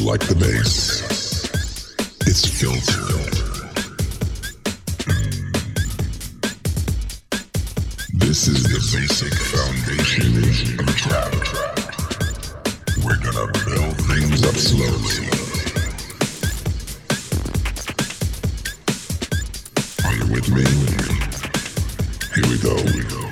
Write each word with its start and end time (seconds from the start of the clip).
like 0.00 0.20
the 0.26 0.34
bass. 0.34 1.02
It's 2.26 2.46
filtered. 2.46 3.34
This 8.14 8.48
is 8.48 8.62
the 8.62 8.80
basic 8.96 9.34
foundation 9.34 10.80
of 10.80 10.86
trap. 10.96 11.32
We're 13.04 13.20
gonna 13.20 13.52
build 13.66 13.96
things 14.08 14.42
up 14.46 14.56
slowly. 14.56 15.28
Are 20.06 20.14
you 20.14 20.26
with 20.32 20.48
me? 20.48 20.64
Here 22.34 22.48
we 22.48 22.56
go. 22.58 22.74
We 22.96 23.02
go. 23.10 23.22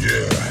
Yeah. 0.00 0.43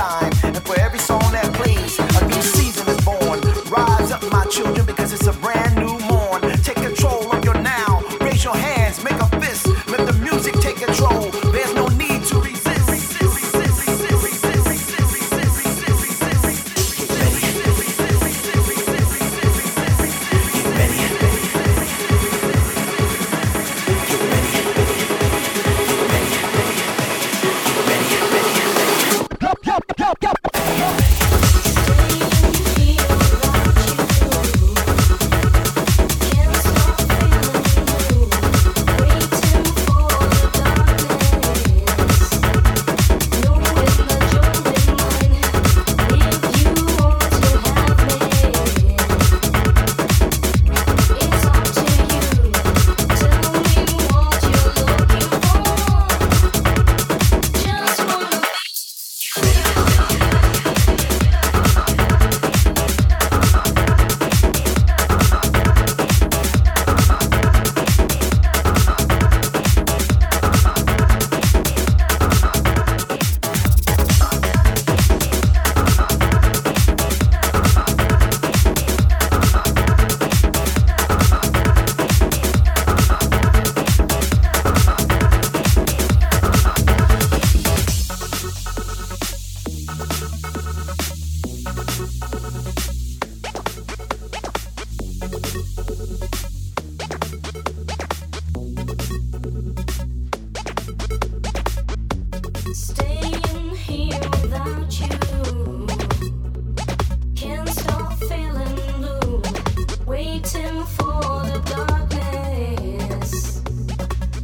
Go, 0.00 0.29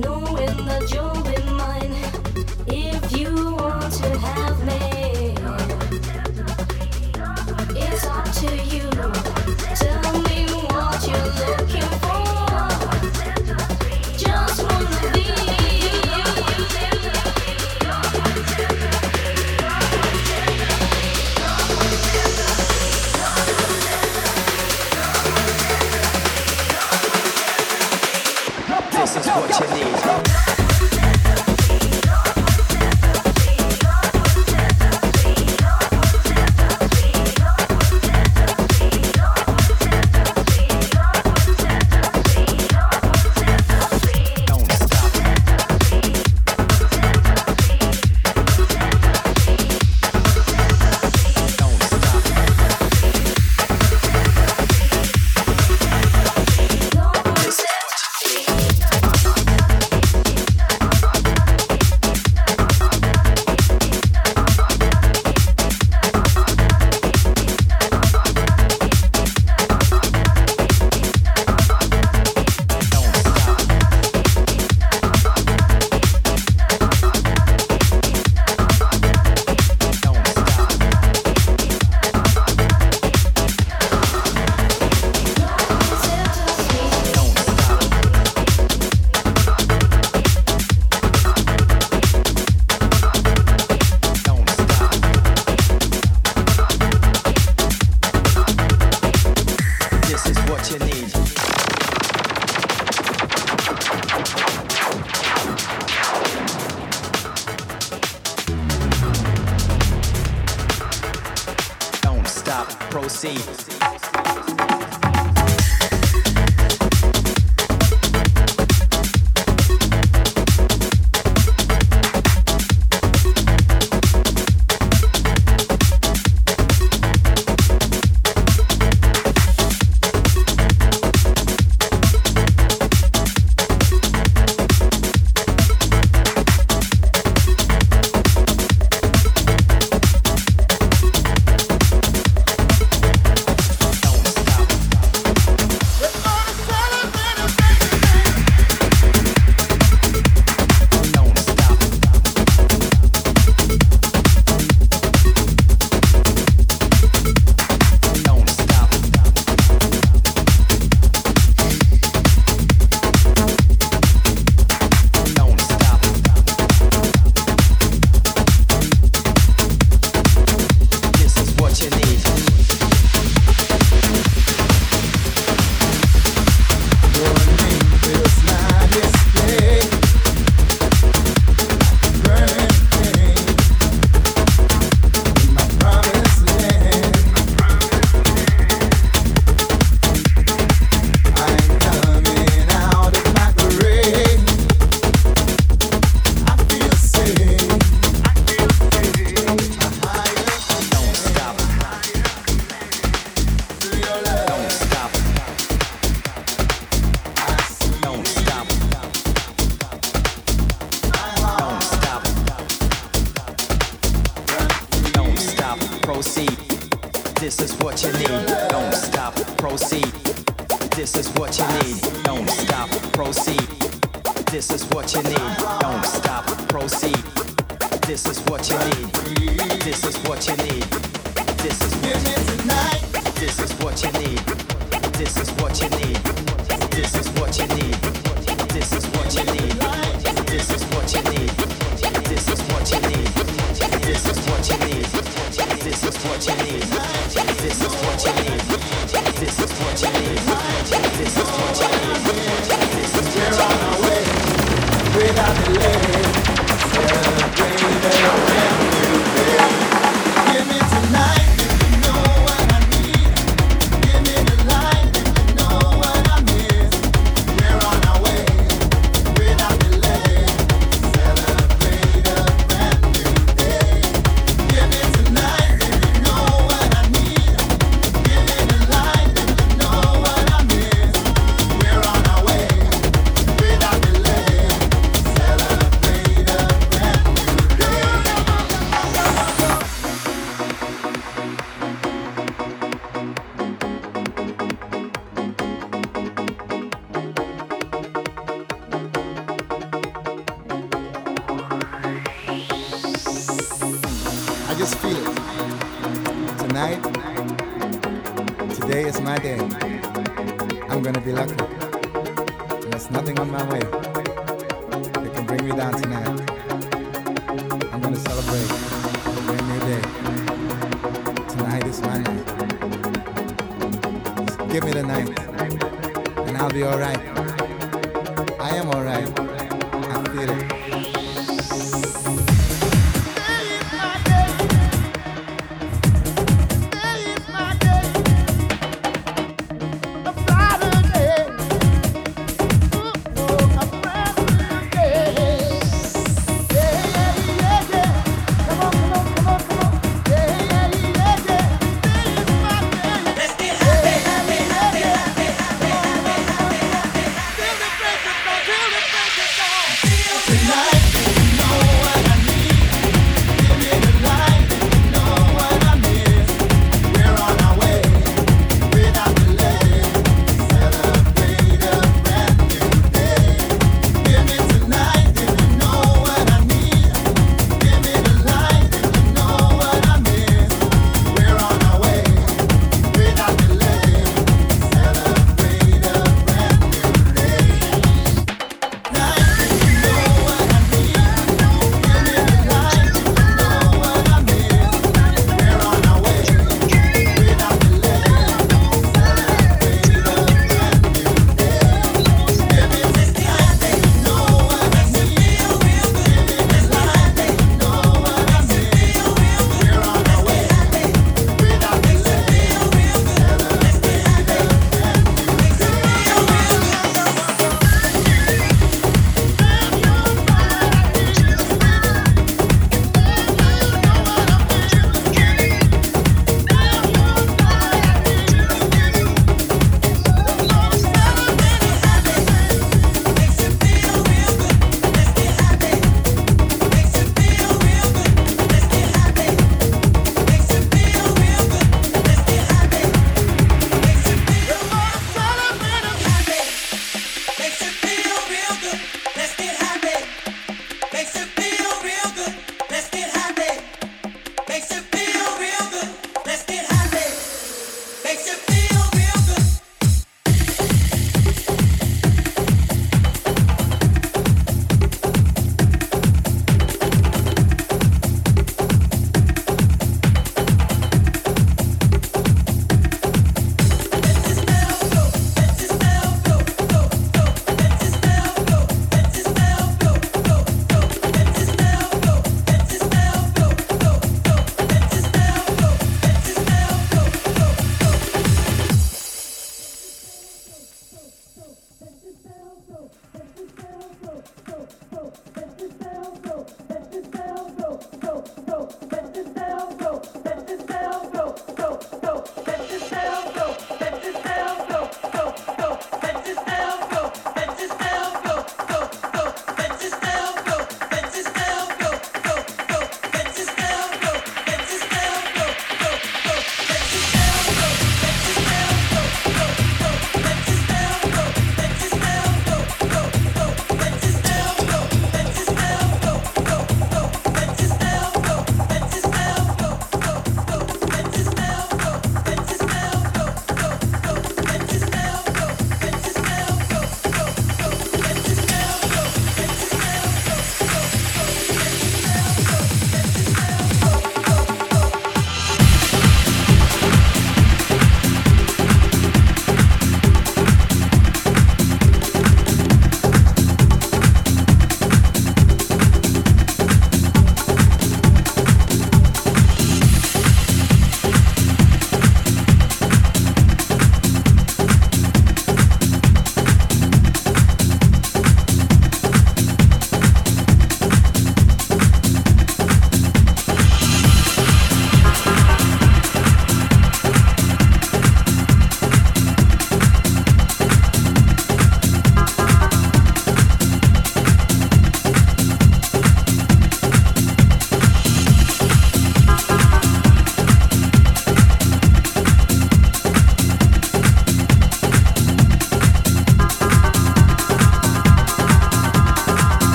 knowing 0.00 0.56
that 0.66 0.90
you've 0.92 1.24
been 1.24 1.47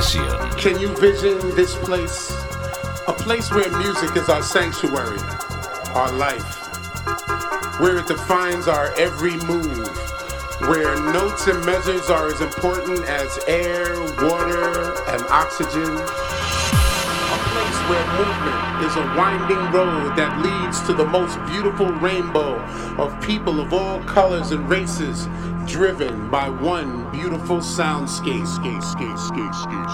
session. 0.00 0.50
Can 0.52 0.80
you 0.80 0.88
vision 0.96 1.38
this 1.54 1.76
place? 1.76 2.30
A 3.08 3.12
place 3.12 3.50
where 3.50 3.70
music 3.76 4.16
is 4.16 4.26
our 4.30 4.42
sanctuary, 4.42 5.18
our 5.92 6.10
life, 6.12 7.78
where 7.78 7.98
it 7.98 8.06
defines 8.06 8.68
our 8.68 8.94
every 8.98 9.36
move, 9.44 9.88
where 10.62 10.96
notes 11.12 11.46
and 11.46 11.62
measures 11.66 12.08
are 12.08 12.28
as 12.28 12.40
important 12.40 13.04
as 13.04 13.38
air, 13.46 13.84
water, 14.24 14.94
and 15.08 15.22
oxygen. 15.28 15.92
A 17.28 17.38
place 17.52 17.78
where 17.90 18.06
movement 18.16 18.86
is 18.86 18.96
a 18.96 19.04
winding 19.14 19.72
road 19.72 20.16
that 20.16 20.40
leads 20.40 20.80
to 20.86 20.94
the 20.94 21.04
most 21.04 21.38
beautiful 21.52 21.92
rainbow 22.00 22.58
of 22.96 23.20
people 23.20 23.60
of 23.60 23.74
all 23.74 24.02
colors 24.04 24.52
and 24.52 24.66
races, 24.70 25.28
driven 25.66 26.30
by 26.30 26.48
one 26.48 27.01
beautiful 27.32 27.58
soundscape. 27.58 28.46
Skate, 28.46 28.82
skate, 28.82 29.16
skate, 29.16 29.18
skate, 29.18 29.54
skate. 29.54 29.92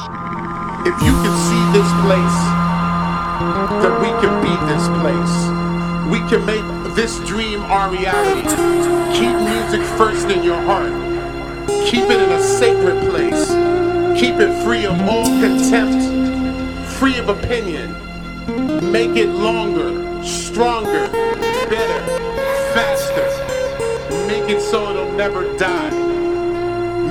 If 0.90 0.96
you 1.06 1.14
can 1.22 1.34
see 1.46 1.62
this 1.70 1.90
place, 2.02 2.38
then 3.78 3.94
we 4.02 4.10
can 4.18 4.34
be 4.42 4.54
this 4.66 4.84
place. 4.98 5.36
We 6.10 6.18
can 6.28 6.44
make 6.44 6.96
this 6.96 7.20
dream 7.28 7.60
our 7.62 7.90
reality. 7.90 8.42
Keep 9.16 9.36
music 9.46 9.82
first 9.96 10.28
in 10.30 10.42
your 10.42 10.60
heart. 10.62 10.90
Keep 11.86 12.10
it 12.10 12.20
in 12.20 12.32
a 12.32 12.42
sacred 12.42 13.08
place. 13.08 13.50
Keep 14.18 14.40
it 14.40 14.64
free 14.64 14.84
of 14.84 15.00
all 15.02 15.26
contempt, 15.38 16.02
free 16.98 17.18
of 17.18 17.28
opinion. 17.28 17.92
Make 18.90 19.16
it 19.16 19.28
longer, 19.28 20.24
stronger, 20.24 21.06
better, 21.70 22.00
faster. 22.74 24.26
Make 24.26 24.50
it 24.50 24.60
so 24.60 24.90
it'll 24.90 25.12
never 25.12 25.56
die. 25.56 26.07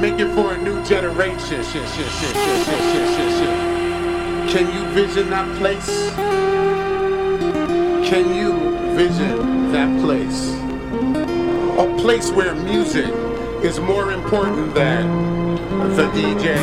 Make 0.01 0.19
it 0.19 0.31
for 0.35 0.53
a 0.53 0.57
new 0.59 0.83
generation. 0.85 1.63
Shit, 1.63 1.65
shit, 1.65 1.89
shit, 1.89 2.11
shit, 2.11 2.35
shit, 2.35 2.65
shit, 2.65 3.07
shit, 3.15 3.31
shit. 3.39 3.55
Can 4.51 4.71
you 4.71 4.85
vision 4.91 5.31
that 5.31 5.57
place? 5.57 6.11
Can 8.07 8.35
you 8.35 8.53
vision 8.95 9.71
that 9.71 9.89
place? 10.01 10.53
A 11.79 11.97
place 11.99 12.29
where 12.29 12.53
music 12.53 13.11
is 13.63 13.79
more 13.79 14.11
important 14.11 14.75
than 14.75 15.55
the 15.95 16.03
DJ, 16.13 16.55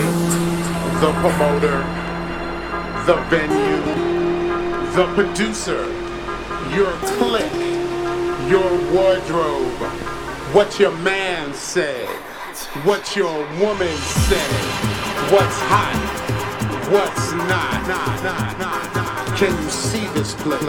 the 1.01 1.13
promoter, 1.21 1.83
the 3.07 3.17
venue, 3.31 3.83
the 4.95 5.07
producer, 5.15 5.85
your 6.73 6.93
clique, 7.19 7.53
your 8.49 8.71
wardrobe, 8.93 9.83
what 10.55 10.79
your 10.79 10.97
man 10.99 11.53
said, 11.53 12.04
what 12.83 13.15
your 13.15 13.39
woman 13.61 13.97
said, 14.27 14.51
what's 15.31 15.59
hot, 15.71 15.95
what's 16.91 17.33
not. 17.49 17.85
Can 19.39 19.53
you 19.63 19.71
see 19.71 20.07
this 20.09 20.35
place? 20.35 20.61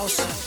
house. 0.00 0.39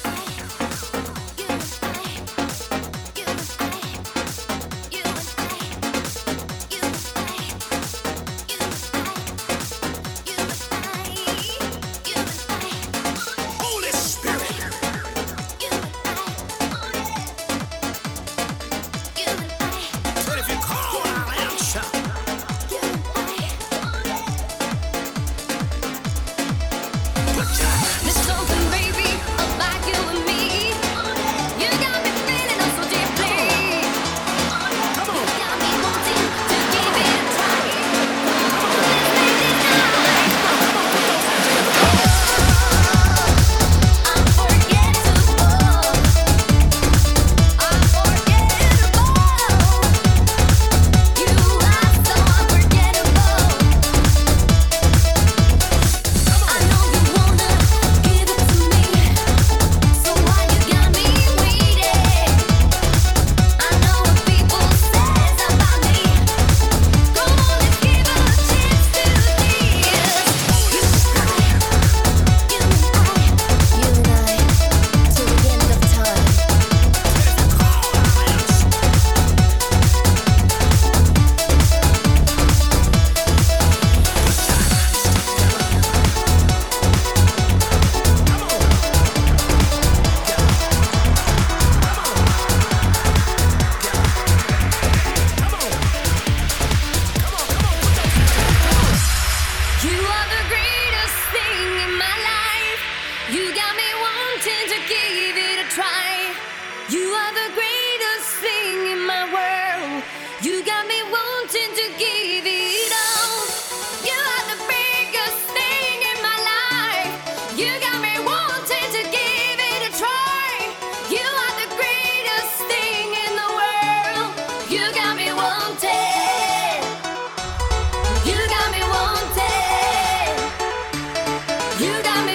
You 131.80 132.04
got 132.04 132.26
me. 132.28 132.33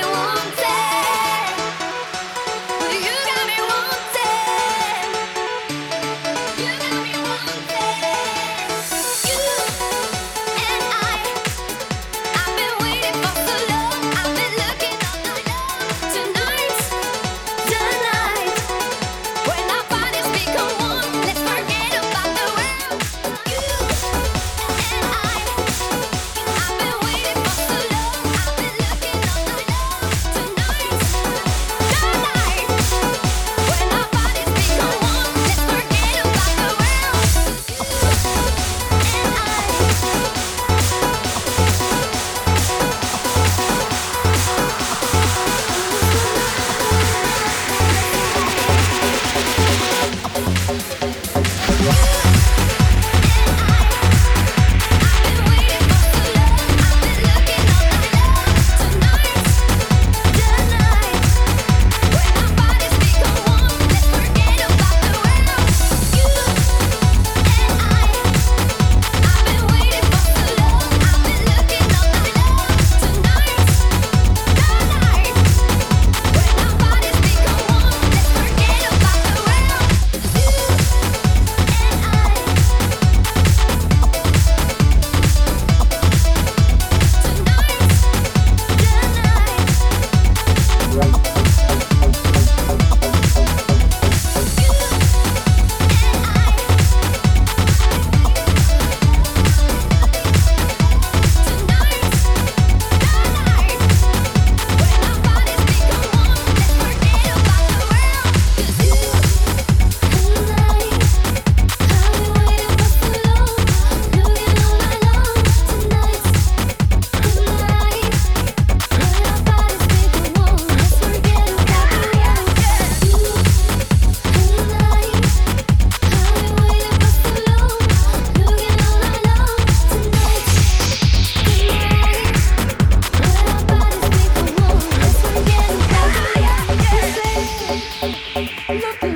Situation. 138.13 139.08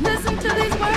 Listen 0.00 0.36
to 0.38 0.54
these 0.54 0.74
words. 0.80 0.95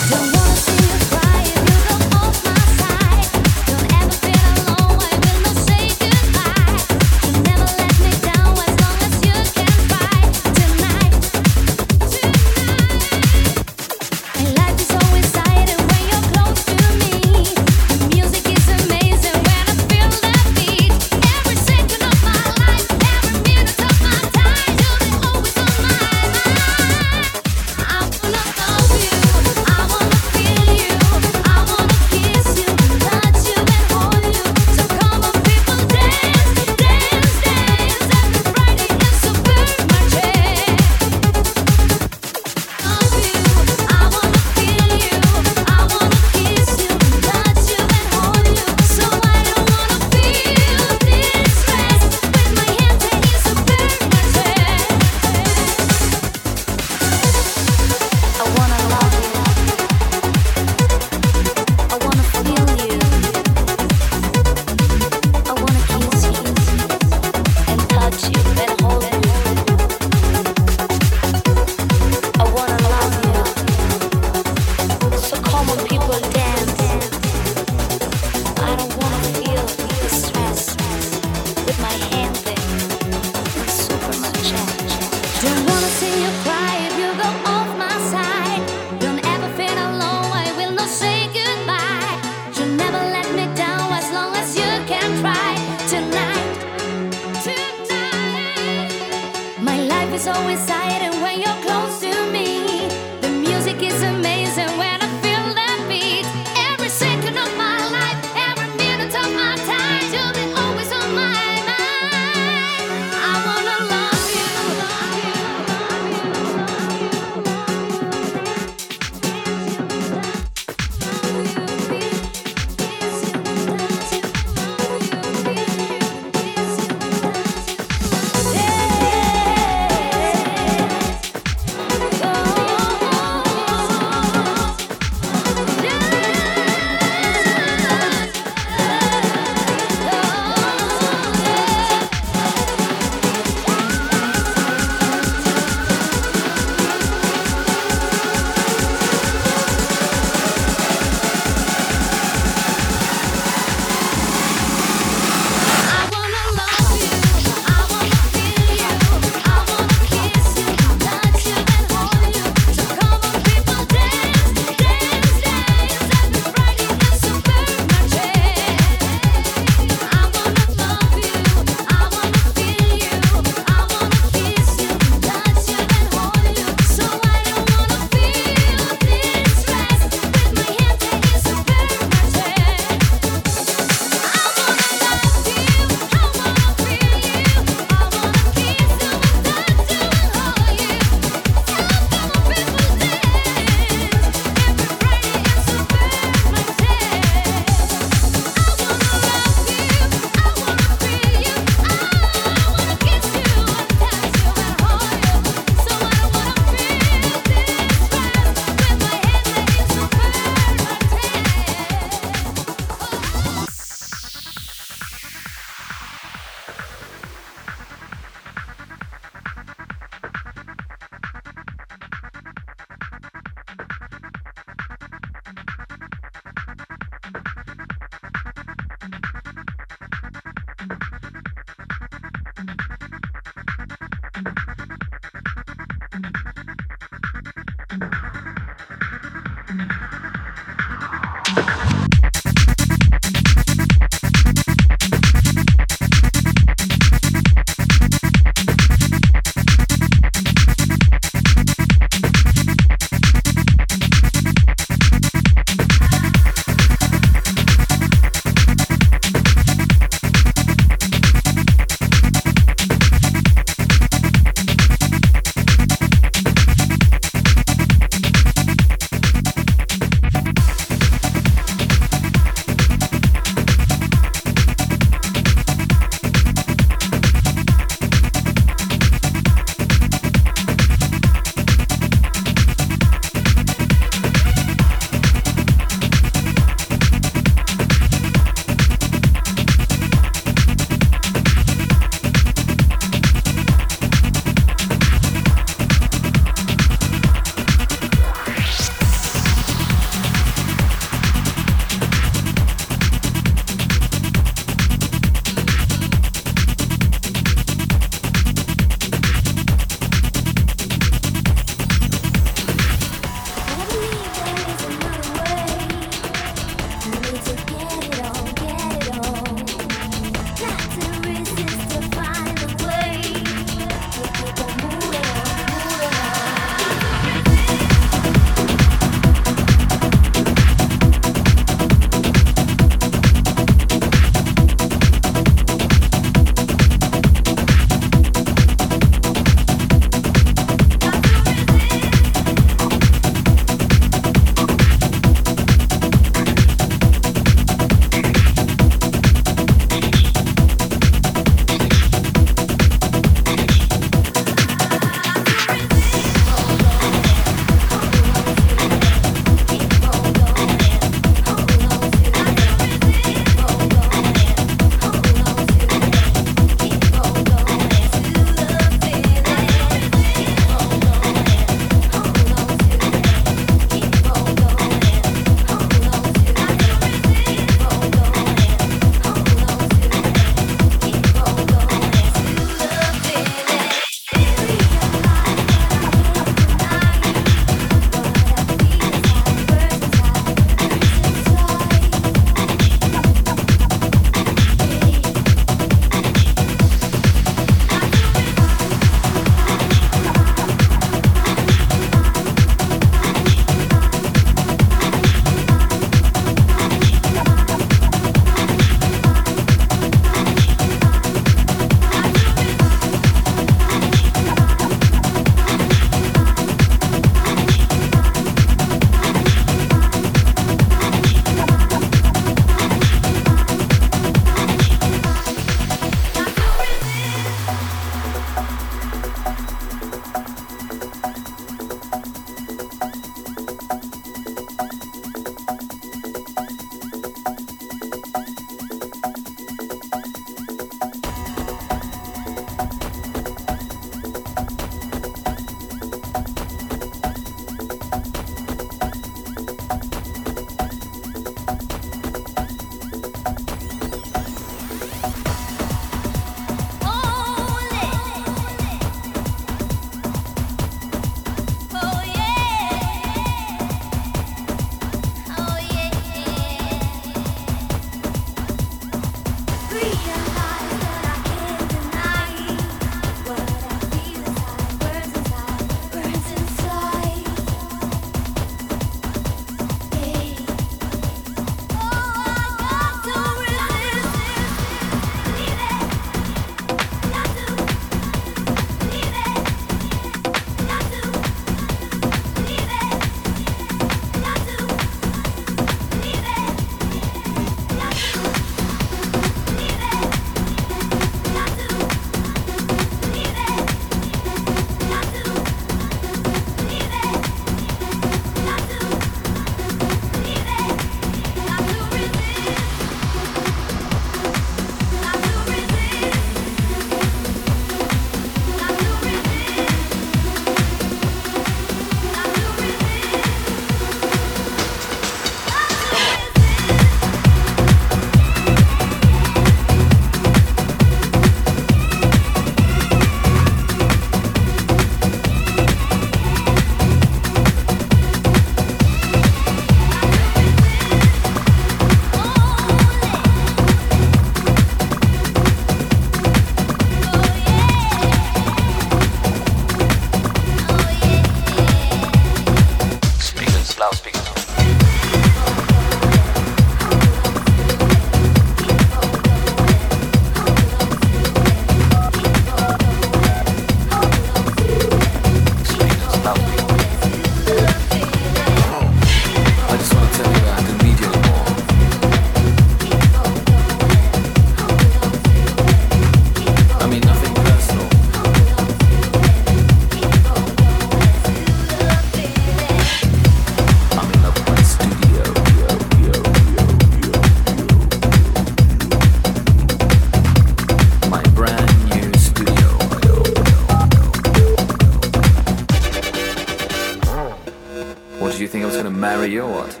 chariot. 599.38 600.00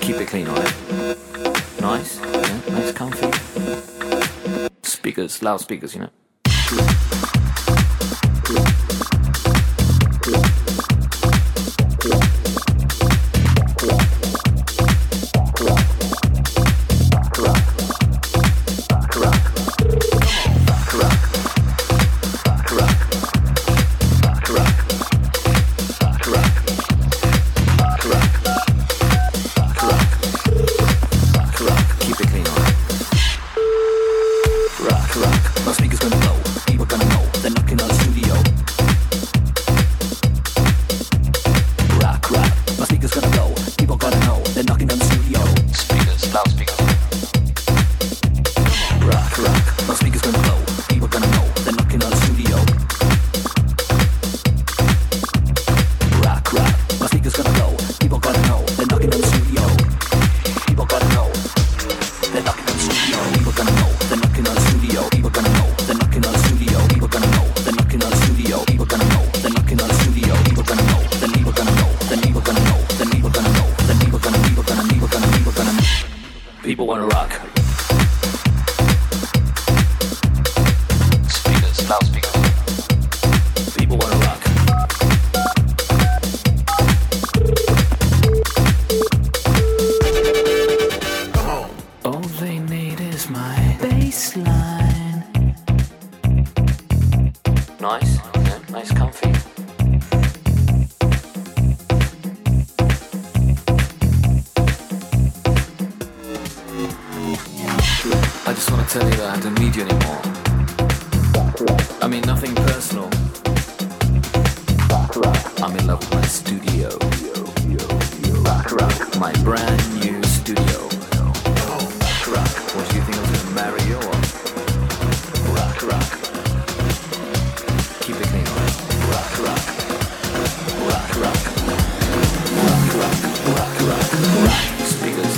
Keep 0.00 0.16
it 0.16 0.28
clean, 0.28 0.48
alright? 0.48 0.74
Nice, 1.80 2.18
yeah, 2.20 2.60
nice, 2.70 2.92
comfy. 2.92 3.30
Speakers, 4.82 5.42
loudspeakers, 5.42 5.94
you 5.94 6.00
know. 6.02 6.23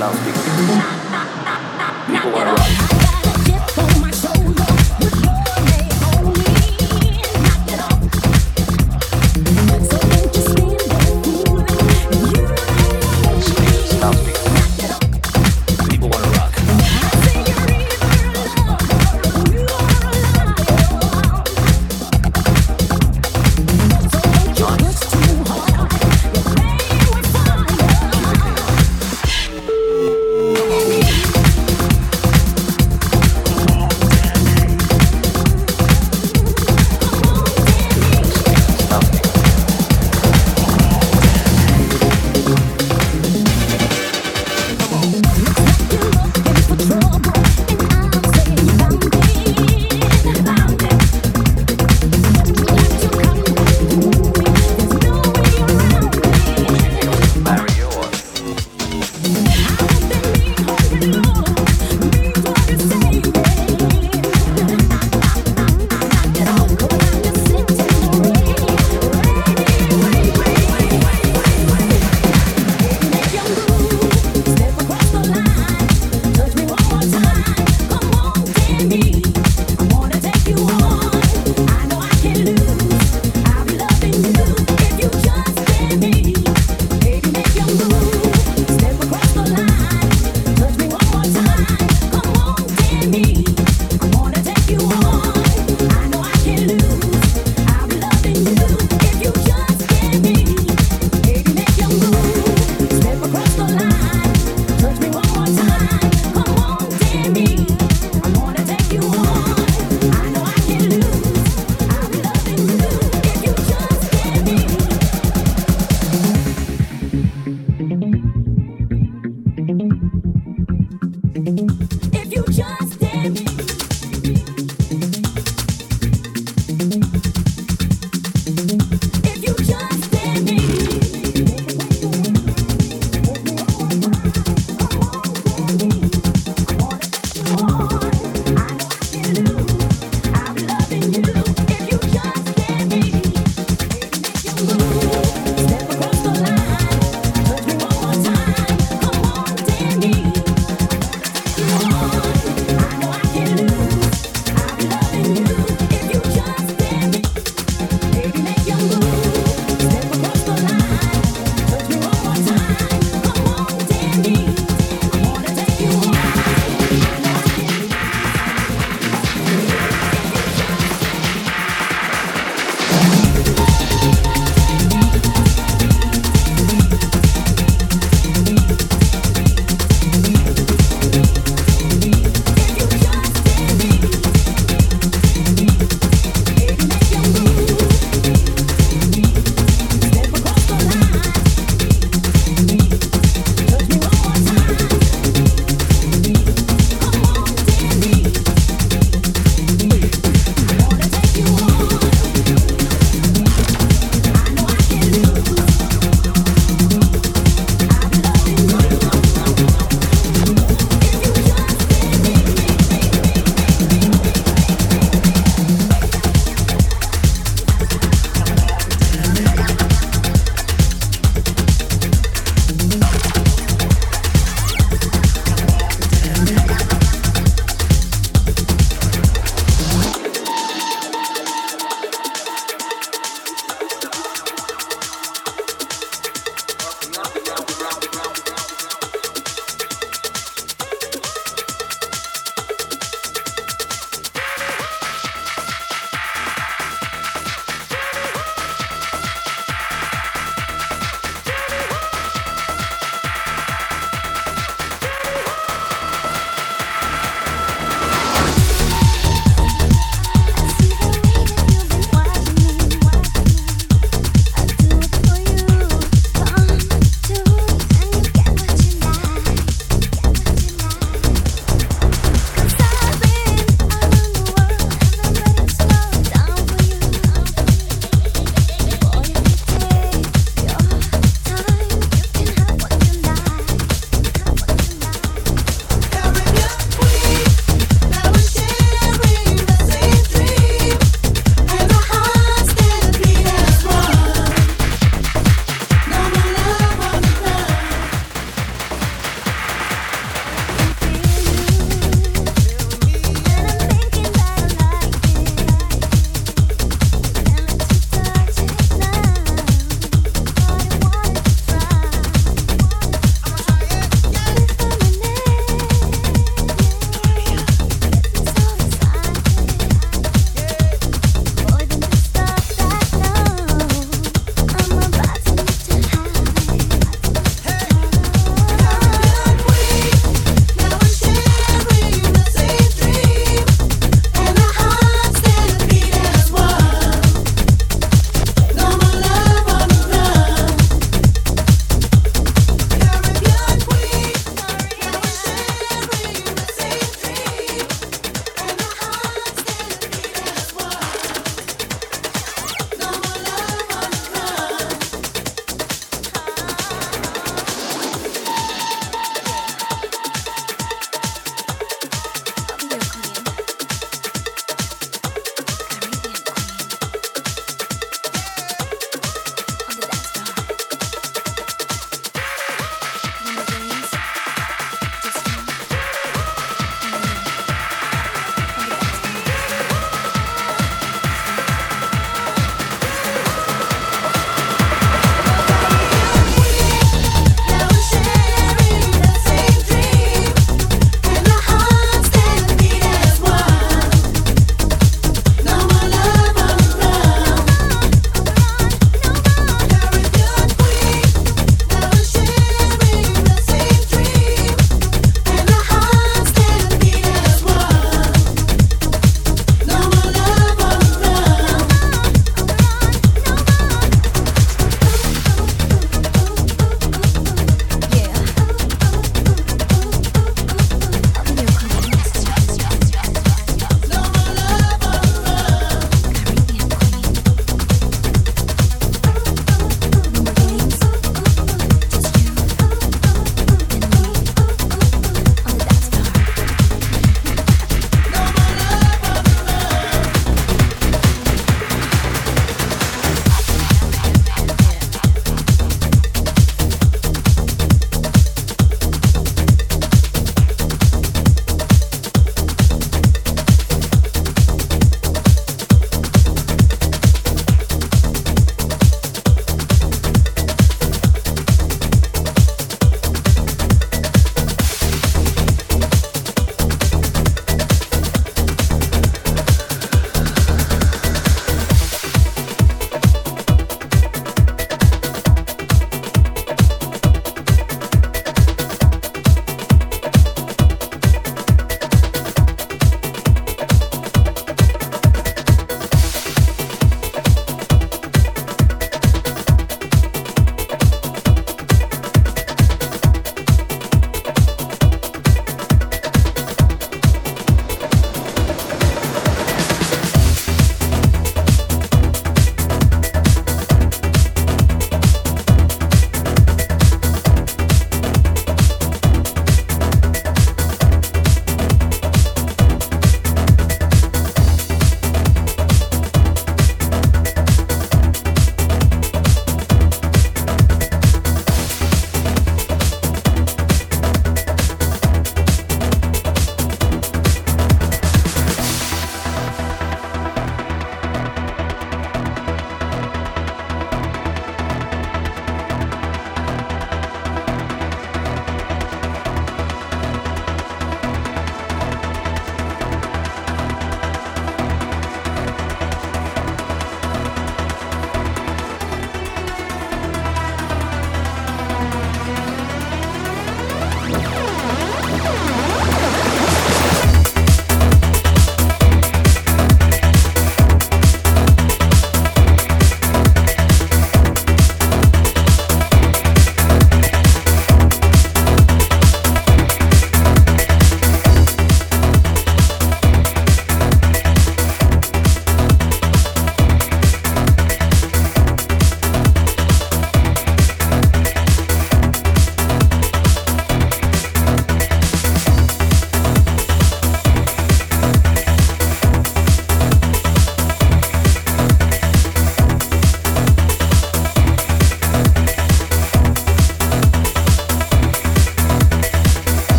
loudspeaker. 0.00 0.40
People 2.08 2.34
are 2.34 2.59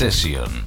Session. 0.00 0.59